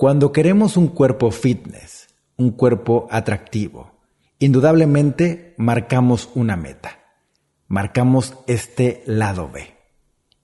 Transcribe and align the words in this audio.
Cuando 0.00 0.32
queremos 0.32 0.78
un 0.78 0.88
cuerpo 0.88 1.30
fitness, 1.30 2.08
un 2.38 2.52
cuerpo 2.52 3.06
atractivo, 3.10 4.00
indudablemente 4.38 5.52
marcamos 5.58 6.30
una 6.34 6.56
meta. 6.56 7.00
Marcamos 7.68 8.34
este 8.46 9.02
lado 9.04 9.50
B. 9.50 9.74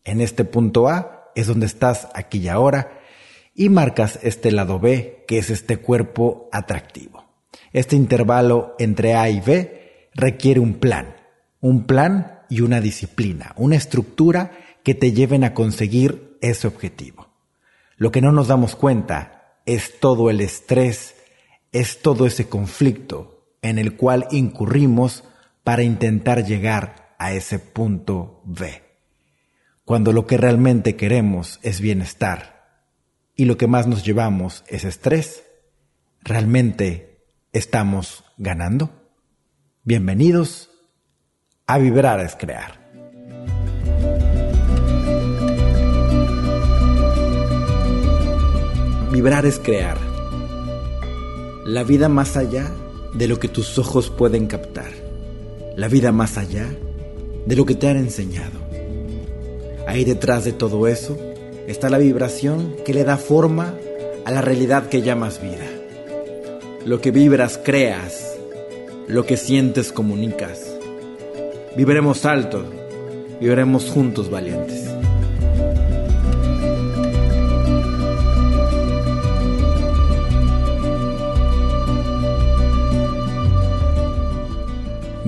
En 0.04 0.20
este 0.20 0.44
punto 0.44 0.88
A 0.88 1.30
es 1.34 1.46
donde 1.46 1.64
estás 1.64 2.08
aquí 2.12 2.40
y 2.40 2.48
ahora 2.48 3.00
y 3.54 3.70
marcas 3.70 4.18
este 4.22 4.52
lado 4.52 4.78
B, 4.78 5.24
que 5.26 5.38
es 5.38 5.48
este 5.48 5.78
cuerpo 5.78 6.50
atractivo. 6.52 7.24
Este 7.72 7.96
intervalo 7.96 8.74
entre 8.78 9.14
A 9.14 9.30
y 9.30 9.40
B 9.40 10.10
requiere 10.12 10.60
un 10.60 10.74
plan, 10.74 11.16
un 11.62 11.86
plan 11.86 12.40
y 12.50 12.60
una 12.60 12.82
disciplina, 12.82 13.54
una 13.56 13.76
estructura 13.76 14.52
que 14.84 14.94
te 14.94 15.12
lleven 15.12 15.44
a 15.44 15.54
conseguir 15.54 16.36
ese 16.42 16.66
objetivo. 16.66 17.28
Lo 17.96 18.10
que 18.10 18.20
no 18.20 18.32
nos 18.32 18.48
damos 18.48 18.76
cuenta 18.76 19.35
es 19.66 19.98
todo 20.00 20.30
el 20.30 20.40
estrés, 20.40 21.16
es 21.72 22.00
todo 22.00 22.26
ese 22.26 22.48
conflicto 22.48 23.56
en 23.60 23.78
el 23.78 23.96
cual 23.96 24.28
incurrimos 24.30 25.24
para 25.64 25.82
intentar 25.82 26.44
llegar 26.44 27.14
a 27.18 27.32
ese 27.32 27.58
punto 27.58 28.40
B. 28.44 28.82
Cuando 29.84 30.12
lo 30.12 30.26
que 30.26 30.36
realmente 30.36 30.96
queremos 30.96 31.58
es 31.62 31.80
bienestar 31.80 32.80
y 33.34 33.44
lo 33.44 33.56
que 33.56 33.66
más 33.66 33.86
nos 33.86 34.04
llevamos 34.04 34.64
es 34.68 34.84
estrés, 34.84 35.44
¿realmente 36.22 37.26
estamos 37.52 38.24
ganando? 38.36 38.90
Bienvenidos 39.82 40.70
a 41.66 41.78
Vibrar 41.78 42.20
es 42.20 42.36
Crear. 42.36 42.85
Vibrar 49.16 49.46
es 49.46 49.58
crear. 49.58 49.96
La 51.64 51.84
vida 51.84 52.10
más 52.10 52.36
allá 52.36 52.70
de 53.14 53.26
lo 53.26 53.38
que 53.38 53.48
tus 53.48 53.78
ojos 53.78 54.10
pueden 54.10 54.46
captar. 54.46 54.90
La 55.74 55.88
vida 55.88 56.12
más 56.12 56.36
allá 56.36 56.66
de 57.46 57.56
lo 57.56 57.64
que 57.64 57.74
te 57.74 57.88
han 57.88 57.96
enseñado. 57.96 58.60
Ahí 59.86 60.04
detrás 60.04 60.44
de 60.44 60.52
todo 60.52 60.86
eso 60.86 61.16
está 61.66 61.88
la 61.88 61.96
vibración 61.96 62.76
que 62.84 62.92
le 62.92 63.04
da 63.04 63.16
forma 63.16 63.72
a 64.26 64.30
la 64.30 64.42
realidad 64.42 64.90
que 64.90 65.00
llamas 65.00 65.40
vida. 65.40 65.64
Lo 66.84 67.00
que 67.00 67.10
vibras 67.10 67.58
creas, 67.64 68.36
lo 69.08 69.24
que 69.24 69.38
sientes 69.38 69.92
comunicas. 69.92 70.76
Viviremos 71.74 72.26
alto, 72.26 72.66
viviremos 73.40 73.86
juntos 73.86 74.28
valientes. 74.28 74.95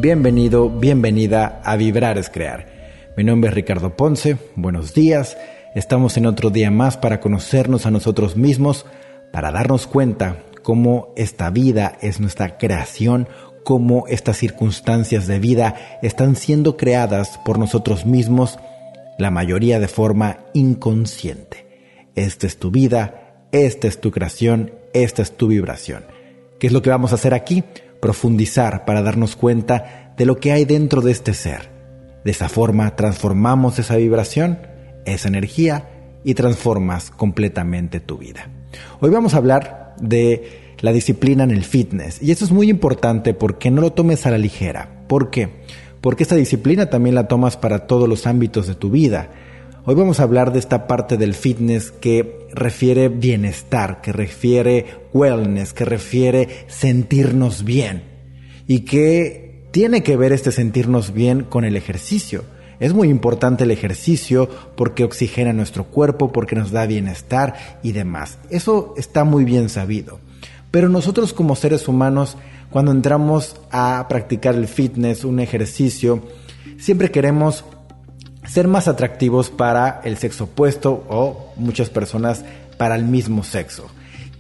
Bienvenido, 0.01 0.71
bienvenida 0.71 1.61
a 1.65 1.75
Vibrar 1.75 2.19
es 2.19 2.31
Crear. 2.31 2.69
Mi 3.17 3.25
nombre 3.25 3.49
es 3.49 3.55
Ricardo 3.57 3.97
Ponce, 3.97 4.37
buenos 4.55 4.95
días. 4.95 5.37
Estamos 5.75 6.17
en 6.17 6.27
otro 6.27 6.51
día 6.51 6.71
más 6.71 6.97
para 6.97 7.19
conocernos 7.19 7.85
a 7.85 7.91
nosotros 7.91 8.37
mismos, 8.37 8.87
para 9.33 9.51
darnos 9.51 9.89
cuenta 9.89 10.45
cómo 10.63 11.13
esta 11.17 11.51
vida 11.51 11.99
es 12.01 12.21
nuestra 12.21 12.59
creación, 12.59 13.27
cómo 13.65 14.05
estas 14.07 14.37
circunstancias 14.37 15.27
de 15.27 15.41
vida 15.41 15.75
están 16.01 16.37
siendo 16.37 16.77
creadas 16.77 17.41
por 17.45 17.59
nosotros 17.59 18.07
mismos, 18.07 18.57
la 19.19 19.33
mayoría 19.33 19.81
de 19.81 19.89
forma 19.89 20.39
inconsciente. 20.55 21.67
Esta 22.15 22.47
es 22.47 22.59
tu 22.59 22.71
vida, 22.71 23.49
esta 23.51 23.89
es 23.89 24.01
tu 24.01 24.13
creación, 24.13 24.71
esta 24.93 25.23
es 25.23 25.37
tu 25.37 25.49
vibración. 25.49 26.05
¿Qué 26.61 26.69
es 26.69 26.73
lo 26.73 26.83
que 26.83 26.91
vamos 26.91 27.11
a 27.11 27.17
hacer 27.17 27.35
aquí? 27.35 27.65
Profundizar 28.01 28.85
para 28.85 29.03
darnos 29.03 29.37
cuenta 29.37 30.15
de 30.17 30.27
lo 30.27 30.39
que 30.39 30.53
hay 30.53 30.65
dentro 30.65 31.01
de 31.01 31.13
este 31.13 31.35
ser. 31.35 31.71
De 32.25 32.31
esa 32.31 32.49
forma 32.49 32.97
transformamos 32.97 33.79
esa 33.79 33.97
vibración, 33.97 34.59
esa 35.05 35.29
energía 35.29 35.89
y 36.25 36.35
transformas 36.35 37.11
completamente 37.11 38.01
tu 38.01 38.19
vida. 38.19 38.49
Hoy 39.01 39.11
vamos 39.11 39.35
a 39.35 39.39
hablar 39.39 39.95
de 40.01 40.75
la 40.81 40.93
disciplina 40.93 41.45
en 41.45 41.51
el 41.51 41.65
fitness 41.65 42.23
y 42.23 42.31
esto 42.31 42.45
es 42.45 42.53
muy 42.53 42.69
importante 42.69 43.35
porque 43.35 43.71
no 43.71 43.81
lo 43.81 43.93
tomes 43.93 44.27
a 44.27 44.31
la 44.31 44.39
ligera. 44.39 45.05
¿Por 45.09 45.31
qué? 45.31 45.49
Porque 46.01 46.23
esta 46.23 46.37
disciplina 46.37 46.91
también 46.91 47.15
la 47.15 47.29
tomas 47.29 47.57
para 47.57 47.87
todos 47.87 48.09
los 48.09 48.27
ámbitos 48.27 48.67
de 48.67 48.75
tu 48.75 48.91
vida. 48.91 49.31
Hoy 49.85 49.95
vamos 49.95 50.21
a 50.21 50.25
hablar 50.25 50.53
de 50.53 50.59
esta 50.59 50.87
parte 50.87 51.17
del 51.17 51.35
fitness 51.35 51.93
que 51.93 52.47
refiere 52.53 53.09
bienestar, 53.09 54.01
que 54.01 54.13
refiere 54.13 54.87
wellness, 55.15 55.73
que 55.73 55.85
refiere 55.85 56.67
sentirnos 56.67 57.65
bien 57.65 58.03
y 58.67 58.81
que 58.81 59.69
tiene 59.71 60.03
que 60.03 60.17
ver 60.17 60.33
este 60.33 60.53
sentirnos 60.53 61.15
bien 61.15 61.45
con 61.45 61.65
el 61.65 61.77
ejercicio. 61.77 62.45
Es 62.81 62.93
muy 62.93 63.09
importante 63.09 63.65
el 63.65 63.71
ejercicio 63.71 64.49
porque 64.77 65.05
oxigena 65.05 65.53
nuestro 65.53 65.85
cuerpo, 65.85 66.33
porque 66.33 66.57
nos 66.57 66.71
da 66.71 66.85
bienestar 66.87 67.55
y 67.83 67.93
demás. 67.93 68.39
Eso 68.51 68.95
está 68.97 69.25
muy 69.25 69.45
bien 69.45 69.69
sabido. 69.69 70.21
Pero 70.71 70.89
nosotros 70.89 71.33
como 71.33 71.57
seres 71.57 71.89
humanos, 71.89 72.37
cuando 72.71 72.91
entramos 72.91 73.57
a 73.71 74.07
practicar 74.09 74.55
el 74.55 74.69
fitness, 74.69 75.25
un 75.25 75.41
ejercicio, 75.41 76.23
siempre 76.79 77.11
queremos 77.11 77.65
ser 78.49 78.69
más 78.69 78.89
atractivos 78.89 79.51
para 79.51 80.01
el 80.05 80.17
sexo 80.17 80.45
opuesto 80.45 81.05
o 81.09 81.53
muchas 81.57 81.91
personas 81.91 82.45
para 82.77 82.97
el 82.97 83.05
mismo 83.05 83.45
sexo. 83.45 83.87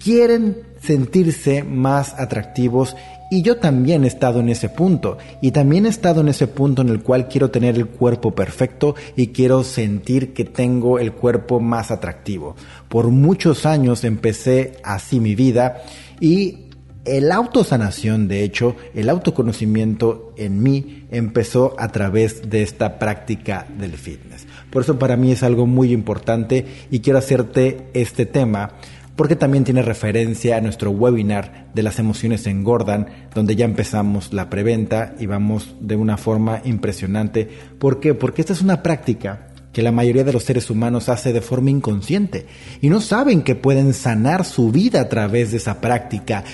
Quieren 0.02 0.56
sentirse 0.80 1.64
más 1.64 2.14
atractivos 2.18 2.96
y 3.30 3.42
yo 3.42 3.58
también 3.58 4.04
he 4.04 4.06
estado 4.06 4.40
en 4.40 4.48
ese 4.48 4.68
punto 4.68 5.18
y 5.42 5.50
también 5.50 5.84
he 5.84 5.90
estado 5.90 6.22
en 6.22 6.28
ese 6.28 6.46
punto 6.46 6.82
en 6.82 6.88
el 6.88 7.02
cual 7.02 7.28
quiero 7.28 7.50
tener 7.50 7.76
el 7.76 7.86
cuerpo 7.86 8.34
perfecto 8.34 8.94
y 9.16 9.28
quiero 9.28 9.64
sentir 9.64 10.32
que 10.32 10.44
tengo 10.44 10.98
el 10.98 11.12
cuerpo 11.12 11.60
más 11.60 11.90
atractivo. 11.90 12.56
Por 12.88 13.08
muchos 13.08 13.66
años 13.66 14.04
empecé 14.04 14.78
así 14.82 15.20
mi 15.20 15.34
vida 15.34 15.82
y 16.20 16.67
el 17.16 17.32
autosanación, 17.32 18.28
de 18.28 18.44
hecho, 18.44 18.76
el 18.94 19.08
autoconocimiento 19.08 20.32
en 20.36 20.62
mí 20.62 21.06
empezó 21.10 21.74
a 21.78 21.88
través 21.88 22.50
de 22.50 22.62
esta 22.62 22.98
práctica 22.98 23.66
del 23.78 23.92
fitness. 23.92 24.46
Por 24.70 24.82
eso 24.82 24.98
para 24.98 25.16
mí 25.16 25.32
es 25.32 25.42
algo 25.42 25.66
muy 25.66 25.92
importante 25.92 26.66
y 26.90 27.00
quiero 27.00 27.18
hacerte 27.18 27.88
este 27.94 28.26
tema 28.26 28.72
porque 29.16 29.34
también 29.34 29.64
tiene 29.64 29.82
referencia 29.82 30.56
a 30.56 30.60
nuestro 30.60 30.92
webinar 30.92 31.66
de 31.74 31.82
las 31.82 31.98
emociones 31.98 32.46
engordan, 32.46 33.08
donde 33.34 33.56
ya 33.56 33.64
empezamos 33.64 34.32
la 34.32 34.48
preventa 34.48 35.16
y 35.18 35.26
vamos 35.26 35.74
de 35.80 35.96
una 35.96 36.16
forma 36.16 36.62
impresionante. 36.64 37.48
¿Por 37.80 37.98
qué? 37.98 38.14
Porque 38.14 38.42
esta 38.42 38.52
es 38.52 38.62
una 38.62 38.80
práctica 38.80 39.48
que 39.72 39.82
la 39.82 39.92
mayoría 39.92 40.24
de 40.24 40.32
los 40.32 40.44
seres 40.44 40.70
humanos 40.70 41.08
hace 41.08 41.32
de 41.32 41.40
forma 41.40 41.70
inconsciente 41.70 42.46
y 42.80 42.88
no 42.90 43.00
saben 43.00 43.42
que 43.42 43.54
pueden 43.54 43.92
sanar 43.92 44.44
su 44.44 44.70
vida 44.70 45.00
a 45.00 45.08
través 45.08 45.50
de 45.50 45.56
esa 45.56 45.80
práctica 45.80 46.44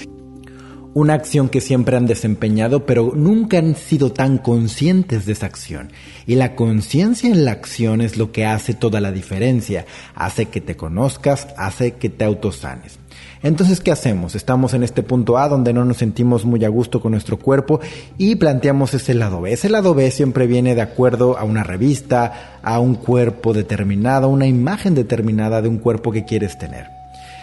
una 0.94 1.14
acción 1.14 1.48
que 1.48 1.60
siempre 1.60 1.96
han 1.96 2.06
desempeñado, 2.06 2.86
pero 2.86 3.12
nunca 3.14 3.58
han 3.58 3.74
sido 3.74 4.12
tan 4.12 4.38
conscientes 4.38 5.26
de 5.26 5.32
esa 5.32 5.46
acción. 5.46 5.90
Y 6.26 6.36
la 6.36 6.54
conciencia 6.54 7.30
en 7.30 7.44
la 7.44 7.50
acción 7.50 8.00
es 8.00 8.16
lo 8.16 8.30
que 8.30 8.46
hace 8.46 8.74
toda 8.74 9.00
la 9.00 9.10
diferencia, 9.10 9.86
hace 10.14 10.46
que 10.46 10.60
te 10.60 10.76
conozcas, 10.76 11.48
hace 11.58 11.92
que 11.94 12.08
te 12.08 12.24
autosanes. 12.24 12.98
Entonces, 13.42 13.80
¿qué 13.80 13.90
hacemos? 13.90 14.36
Estamos 14.36 14.72
en 14.72 14.84
este 14.84 15.02
punto 15.02 15.36
A 15.36 15.48
donde 15.48 15.72
no 15.72 15.84
nos 15.84 15.98
sentimos 15.98 16.44
muy 16.44 16.64
a 16.64 16.68
gusto 16.68 17.00
con 17.00 17.12
nuestro 17.12 17.38
cuerpo 17.38 17.80
y 18.16 18.36
planteamos 18.36 18.94
ese 18.94 19.14
lado 19.14 19.40
B. 19.42 19.52
Ese 19.52 19.68
lado 19.68 19.94
B 19.94 20.10
siempre 20.10 20.46
viene 20.46 20.74
de 20.74 20.80
acuerdo 20.80 21.36
a 21.36 21.44
una 21.44 21.62
revista, 21.62 22.60
a 22.62 22.78
un 22.78 22.94
cuerpo 22.94 23.52
determinado, 23.52 24.28
una 24.28 24.46
imagen 24.46 24.94
determinada 24.94 25.60
de 25.60 25.68
un 25.68 25.78
cuerpo 25.78 26.10
que 26.10 26.24
quieres 26.24 26.56
tener. 26.56 26.86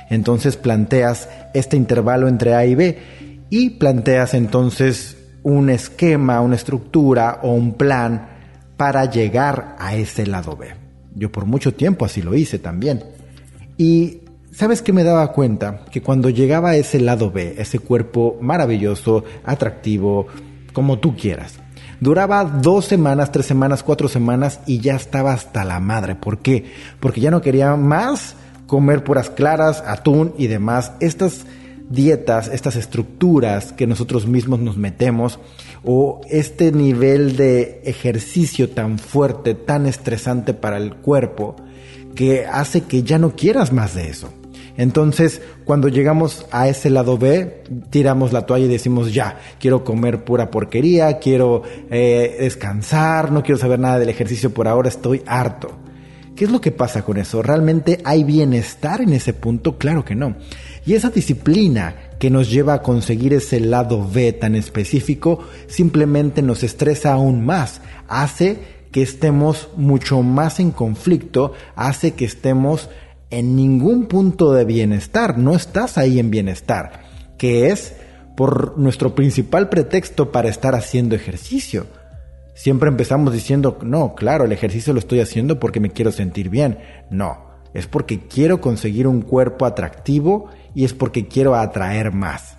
Entonces 0.10 0.58
planteas 0.58 1.30
este 1.54 1.78
intervalo 1.78 2.28
entre 2.28 2.56
A 2.56 2.66
y 2.66 2.76
B 2.76 2.98
y 3.52 3.72
planteas 3.72 4.34
entonces 4.34 5.18
un 5.44 5.70
esquema, 5.70 6.42
una 6.42 6.56
estructura 6.56 7.42
o 7.44 7.52
un 7.52 7.74
plan 7.74 8.30
para 8.78 9.06
llegar 9.06 9.76
a 9.78 9.94
ese 9.96 10.26
lado 10.26 10.56
B. 10.56 10.70
Yo 11.14 11.32
por 11.32 11.46
mucho 11.46 11.74
tiempo 11.74 12.06
así 12.06 12.22
lo 12.22 12.34
hice 12.34 12.58
también. 12.60 13.04
Y 13.78 14.22
sabes 14.52 14.82
que 14.82 14.94
me 14.94 15.04
daba 15.04 15.34
cuenta 15.34 15.84
que 15.92 16.02
cuando 16.02 16.30
llegaba 16.30 16.70
a 16.70 16.76
ese 16.78 17.02
lado 17.02 17.30
B, 17.30 17.56
ese 17.58 17.80
cuerpo 17.80 18.38
maravilloso, 18.40 19.26
atractivo, 19.44 20.28
como 20.72 21.00
tú 21.00 21.18
quieras, 21.18 21.56
duraba 22.00 22.46
dos 22.46 22.86
semanas, 22.86 23.34
tres 23.34 23.48
semanas, 23.48 23.84
cuatro 23.84 24.08
semanas 24.08 24.62
y 24.66 24.80
ya 24.80 24.96
estaba 24.96 25.34
hasta 25.34 25.66
la 25.66 25.82
madre. 25.82 26.16
¿Por 26.16 26.40
qué? 26.40 26.72
Porque 27.02 27.20
ya 27.20 27.32
no 27.32 27.42
quería 27.42 27.76
más 27.76 28.36
comer 28.66 29.04
puras 29.04 29.30
claras, 29.30 29.84
atún 29.86 30.34
y 30.38 30.48
demás. 30.48 30.94
Estas 31.02 31.46
dietas, 31.92 32.48
estas 32.48 32.76
estructuras 32.76 33.74
que 33.74 33.88
nosotros 33.88 34.28
mismos 34.28 34.60
nos 34.60 34.78
metemos 34.78 35.40
o 35.84 36.22
este 36.30 36.72
nivel 36.72 37.36
de 37.38 37.82
ejercicio 37.86 38.70
tan 38.70 39.00
fuerte, 39.00 39.56
tan 39.56 39.86
estresante 39.86 40.54
para 40.54 40.78
el 40.78 40.96
cuerpo, 40.96 41.56
que 42.16 42.46
hace 42.46 42.82
que 42.82 43.04
ya 43.04 43.18
no 43.18 43.36
quieras 43.36 43.72
más 43.72 43.96
de 43.96 44.10
eso. 44.10 44.30
Entonces, 44.78 45.42
cuando 45.66 45.90
llegamos 45.90 46.46
a 46.52 46.68
ese 46.68 46.90
lado 46.90 47.18
B, 47.18 47.64
tiramos 47.90 48.32
la 48.34 48.46
toalla 48.46 48.66
y 48.66 48.70
decimos, 48.70 49.14
ya, 49.14 49.38
quiero 49.60 49.84
comer 49.84 50.24
pura 50.24 50.50
porquería, 50.50 51.20
quiero 51.20 51.64
eh, 51.90 52.38
descansar, 52.40 53.32
no 53.32 53.44
quiero 53.44 53.60
saber 53.60 53.80
nada 53.80 54.00
del 54.00 54.10
ejercicio 54.10 54.54
por 54.54 54.68
ahora, 54.68 54.90
estoy 54.90 55.22
harto. 55.26 55.72
¿Qué 56.36 56.46
es 56.46 56.52
lo 56.52 56.62
que 56.62 56.72
pasa 56.72 57.04
con 57.04 57.18
eso? 57.18 57.42
¿Realmente 57.42 58.00
hay 58.04 58.24
bienestar 58.24 59.02
en 59.02 59.14
ese 59.14 59.34
punto? 59.34 59.78
Claro 59.78 60.06
que 60.06 60.16
no. 60.16 60.36
Y 60.86 60.94
esa 60.94 61.10
disciplina 61.10 61.96
que 62.20 62.30
nos 62.30 62.50
lleva 62.50 62.76
a 62.76 62.82
conseguir 62.82 63.34
ese 63.34 63.60
lado 63.60 64.08
B 64.08 64.34
tan 64.34 64.56
específico 64.56 65.40
simplemente 65.68 66.42
nos 66.42 66.64
estresa 66.64 67.14
aún 67.14 67.46
más, 67.46 67.82
hace 68.08 68.60
que 68.92 69.02
estemos 69.02 69.70
mucho 69.76 70.22
más 70.22 70.60
en 70.60 70.72
conflicto, 70.72 71.54
hace 71.76 72.12
que 72.12 72.26
estemos 72.26 72.90
en 73.30 73.56
ningún 73.56 74.06
punto 74.06 74.52
de 74.54 74.66
bienestar, 74.66 75.38
no 75.38 75.56
estás 75.56 75.98
ahí 75.98 76.20
en 76.20 76.30
bienestar, 76.30 77.04
que 77.38 77.70
es 77.70 77.94
por 78.36 78.78
nuestro 78.78 79.16
principal 79.16 79.70
pretexto 79.70 80.32
para 80.32 80.50
estar 80.50 80.76
haciendo 80.76 81.16
ejercicio. 81.16 81.88
Siempre 82.54 82.90
empezamos 82.90 83.34
diciendo, 83.34 83.80
no, 83.84 84.16
claro, 84.16 84.46
el 84.46 84.52
ejercicio 84.52 84.94
lo 84.94 85.00
estoy 85.00 85.20
haciendo 85.20 85.60
porque 85.60 85.80
me 85.80 85.92
quiero 85.92 86.12
sentir 86.12 86.50
bien. 86.50 86.80
No, 87.10 87.52
es 87.74 87.88
porque 87.88 88.20
quiero 88.28 88.62
conseguir 88.62 89.08
un 89.08 89.22
cuerpo 89.22 89.66
atractivo 89.66 90.50
y 90.76 90.84
es 90.84 90.94
porque 90.94 91.28
quiero 91.28 91.56
atraer 91.56 92.12
más. 92.12 92.58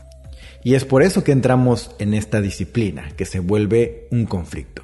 Y 0.64 0.74
es 0.74 0.84
por 0.84 1.02
eso 1.02 1.24
que 1.24 1.32
entramos 1.32 1.94
en 1.98 2.14
esta 2.14 2.40
disciplina, 2.40 3.10
que 3.16 3.24
se 3.24 3.40
vuelve 3.40 4.08
un 4.10 4.26
conflicto. 4.26 4.82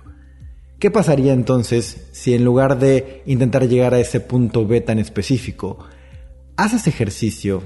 ¿Qué 0.78 0.90
pasaría 0.90 1.32
entonces 1.32 2.08
si 2.12 2.34
en 2.34 2.44
lugar 2.44 2.78
de 2.78 3.22
intentar 3.26 3.68
llegar 3.68 3.94
a 3.94 4.00
ese 4.00 4.20
punto 4.20 4.66
B 4.66 4.80
tan 4.80 4.98
específico, 4.98 5.78
haces 6.56 6.86
ejercicio, 6.86 7.62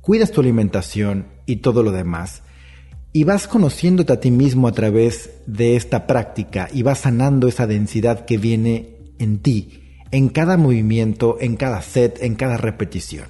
cuidas 0.00 0.32
tu 0.32 0.40
alimentación 0.40 1.28
y 1.46 1.56
todo 1.56 1.82
lo 1.82 1.92
demás, 1.92 2.42
y 3.18 3.24
vas 3.24 3.48
conociéndote 3.48 4.12
a 4.12 4.20
ti 4.20 4.30
mismo 4.30 4.68
a 4.68 4.72
través 4.72 5.30
de 5.44 5.74
esta 5.74 6.06
práctica 6.06 6.68
y 6.72 6.84
vas 6.84 7.00
sanando 7.00 7.48
esa 7.48 7.66
densidad 7.66 8.24
que 8.24 8.38
viene 8.38 8.90
en 9.18 9.40
ti, 9.40 9.82
en 10.12 10.28
cada 10.28 10.56
movimiento, 10.56 11.36
en 11.40 11.56
cada 11.56 11.82
set, 11.82 12.22
en 12.22 12.36
cada 12.36 12.58
repetición? 12.58 13.26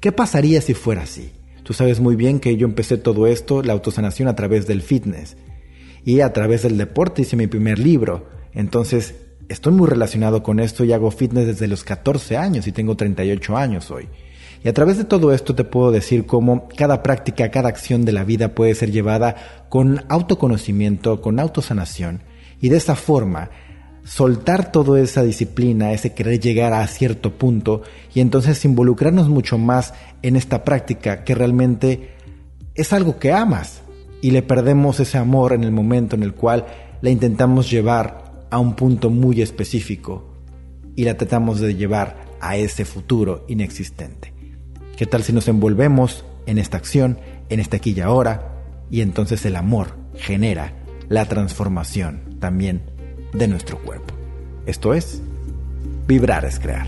¿Qué 0.00 0.10
pasaría 0.10 0.60
si 0.60 0.74
fuera 0.74 1.02
así? 1.02 1.30
Tú 1.62 1.74
sabes 1.74 2.00
muy 2.00 2.16
bien 2.16 2.40
que 2.40 2.56
yo 2.56 2.66
empecé 2.66 2.96
todo 2.96 3.28
esto, 3.28 3.62
la 3.62 3.72
autosanación, 3.72 4.26
a 4.26 4.34
través 4.34 4.66
del 4.66 4.82
fitness. 4.82 5.36
Y 6.04 6.22
a 6.22 6.32
través 6.32 6.62
del 6.64 6.76
deporte 6.76 7.22
hice 7.22 7.36
mi 7.36 7.46
primer 7.46 7.78
libro 7.78 8.26
entonces, 8.52 9.14
estoy 9.48 9.72
muy 9.72 9.86
relacionado 9.86 10.42
con 10.42 10.58
esto 10.58 10.84
y 10.84 10.92
hago 10.92 11.12
fitness 11.12 11.46
desde 11.46 11.68
los 11.68 11.84
14 11.84 12.36
años 12.36 12.66
y 12.66 12.72
tengo 12.72 12.96
38 12.96 13.56
años 13.56 13.92
hoy. 13.92 14.08
Y 14.62 14.68
a 14.68 14.74
través 14.74 14.98
de 14.98 15.04
todo 15.04 15.32
esto 15.32 15.54
te 15.54 15.64
puedo 15.64 15.90
decir 15.90 16.26
cómo 16.26 16.68
cada 16.76 17.02
práctica, 17.02 17.50
cada 17.50 17.68
acción 17.68 18.04
de 18.04 18.12
la 18.12 18.24
vida 18.24 18.54
puede 18.54 18.74
ser 18.74 18.90
llevada 18.90 19.64
con 19.68 20.04
autoconocimiento, 20.08 21.22
con 21.22 21.40
autosanación. 21.40 22.22
Y 22.60 22.68
de 22.68 22.76
esa 22.76 22.94
forma, 22.94 23.50
soltar 24.04 24.70
toda 24.70 25.00
esa 25.00 25.22
disciplina, 25.22 25.92
ese 25.92 26.12
querer 26.12 26.40
llegar 26.40 26.74
a 26.74 26.86
cierto 26.86 27.32
punto 27.32 27.82
y 28.14 28.20
entonces 28.20 28.64
involucrarnos 28.64 29.28
mucho 29.28 29.56
más 29.56 29.94
en 30.22 30.36
esta 30.36 30.64
práctica 30.64 31.24
que 31.24 31.34
realmente 31.34 32.10
es 32.74 32.92
algo 32.92 33.18
que 33.18 33.32
amas 33.32 33.82
y 34.20 34.30
le 34.32 34.42
perdemos 34.42 35.00
ese 35.00 35.16
amor 35.16 35.52
en 35.54 35.64
el 35.64 35.72
momento 35.72 36.16
en 36.16 36.22
el 36.22 36.34
cual 36.34 36.66
la 37.00 37.10
intentamos 37.10 37.70
llevar 37.70 38.46
a 38.50 38.58
un 38.58 38.74
punto 38.74 39.08
muy 39.08 39.40
específico 39.40 40.34
y 40.96 41.04
la 41.04 41.16
tratamos 41.16 41.60
de 41.60 41.74
llevar 41.74 42.16
a 42.40 42.56
ese 42.56 42.84
futuro 42.84 43.44
inexistente. 43.48 44.39
¿Qué 45.00 45.06
tal 45.06 45.22
si 45.22 45.32
nos 45.32 45.48
envolvemos 45.48 46.26
en 46.44 46.58
esta 46.58 46.76
acción, 46.76 47.18
en 47.48 47.58
esta 47.58 47.78
aquí 47.78 47.94
y 47.96 48.00
ahora, 48.02 48.52
y 48.90 49.00
entonces 49.00 49.46
el 49.46 49.56
amor 49.56 49.94
genera 50.14 50.74
la 51.08 51.24
transformación 51.24 52.36
también 52.38 52.82
de 53.32 53.48
nuestro 53.48 53.78
cuerpo? 53.78 54.12
Esto 54.66 54.92
es, 54.92 55.22
vibrar 56.06 56.44
es 56.44 56.60
crear. 56.60 56.86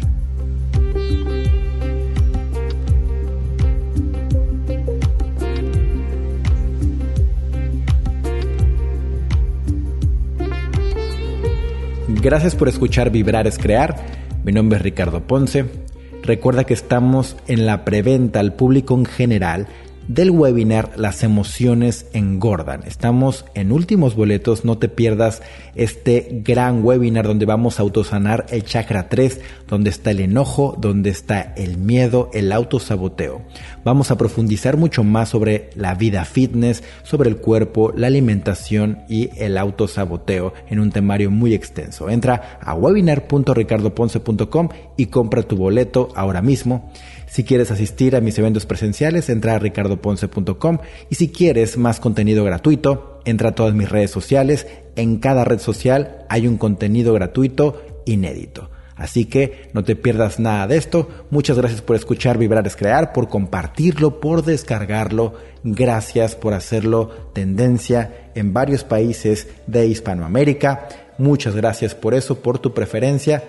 Gracias 12.08 12.55
por 12.55 12.69
escuchar 12.69 13.08
Vibrar 13.08 13.47
es 13.47 13.56
Crear. 13.56 13.97
Mi 14.44 14.53
nombre 14.53 14.76
es 14.76 14.82
Ricardo 14.82 15.26
Ponce. 15.26 15.81
Recuerda 16.23 16.65
que 16.65 16.75
estamos 16.75 17.37
en 17.49 17.67
la 17.67 17.85
preventa 17.85 18.41
al 18.41 18.55
público 18.55 18.95
en 18.95 19.05
general 19.05 19.67
del 20.09 20.31
webinar 20.31 20.93
Las 20.97 21.23
emociones 21.23 22.07
engordan. 22.13 22.83
Estamos 22.85 23.45
en 23.55 23.73
últimos 23.73 24.15
boletos, 24.15 24.65
no 24.65 24.79
te 24.79 24.89
pierdas 24.89 25.43
este 25.75 26.43
gran 26.45 26.85
webinar 26.85 27.27
donde 27.27 27.47
vamos 27.47 27.79
a 27.79 27.83
autosanar 27.83 28.47
el 28.51 28.65
chakra 28.65 29.09
3, 29.09 29.41
donde 29.69 29.91
está 29.91 30.11
el 30.11 30.21
enojo, 30.21 30.77
donde 30.79 31.11
está 31.11 31.55
el 31.57 31.79
miedo, 31.79 32.31
el 32.35 32.53
autosaboteo. 32.53 33.43
Vamos 33.85 34.11
a 34.11 34.19
profundizar 34.19 34.77
mucho 34.77 35.05
más 35.05 35.31
sobre 35.31 35.71
la 35.75 35.95
vida 35.95 36.25
fitness, 36.25 36.83
sobre 37.03 37.31
el 37.31 37.37
cuerpo, 37.37 37.93
la 37.97 38.09
alimentación 38.09 38.99
y 39.09 39.31
el 39.37 39.57
autosaboteo 39.59 40.53
en 40.69 40.81
un 40.81 40.91
temario 40.91 41.31
muy 41.31 41.55
extenso. 41.55 42.11
Entra 42.11 42.59
a 42.61 42.75
webinar.ricardoponce.com 42.75 44.69
y 44.97 45.07
compra 45.07 45.43
tu 45.43 45.57
boleto 45.57 46.09
ahora 46.15 46.43
mismo. 46.43 46.91
Si 47.33 47.45
quieres 47.45 47.71
asistir 47.71 48.15
a 48.15 48.21
mis 48.21 48.39
eventos 48.39 48.67
presenciales, 48.67 49.31
entra 49.31 49.55
a 49.55 49.59
ricardoponce.com 49.94 50.79
y 51.11 51.15
si 51.15 51.31
quieres 51.31 51.77
más 51.77 52.00
contenido 52.00 52.44
gratuito, 52.44 53.21
entra 53.25 53.50
a 53.50 53.55
todas 53.55 53.75
mis 53.75 53.89
redes 53.89 54.11
sociales. 54.11 54.67
En 54.97 55.19
cada 55.19 55.44
red 55.44 55.59
social 55.59 56.25
hay 56.29 56.47
un 56.47 56.59
contenido 56.59 57.12
gratuito 57.15 57.83
inédito. 58.05 58.71
Así 58.94 59.25
que 59.25 59.69
no 59.73 59.83
te 59.83 59.97
pierdas 59.97 60.39
nada 60.39 60.67
de 60.67 60.77
esto. 60.77 61.09
Muchas 61.31 61.56
gracias 61.56 61.81
por 61.83 61.97
escuchar 61.97 62.39
Vibrar 62.39 62.67
es 62.67 62.77
Crear, 62.77 63.12
por 63.12 63.29
compartirlo, 63.29 64.21
por 64.21 64.44
descargarlo. 64.44 65.35
Gracias 65.65 66.37
por 66.37 66.55
hacerlo 66.55 67.09
tendencia 67.33 68.31
en 68.35 68.53
varios 68.53 68.85
países 68.85 69.49
de 69.67 69.87
Hispanoamérica. 69.87 70.89
Muchas 71.19 71.56
gracias 71.56 71.94
por 71.94 72.15
eso, 72.15 72.43
por 72.43 72.59
tu 72.59 72.75
preferencia. 72.75 73.43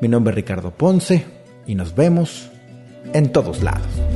Mi 0.00 0.08
nombre 0.08 0.32
es 0.32 0.36
Ricardo 0.36 0.70
Ponce 0.72 1.24
y 1.66 1.74
nos 1.74 1.94
vemos 1.94 2.50
en 3.12 3.32
todos 3.32 3.62
lados. 3.62 4.09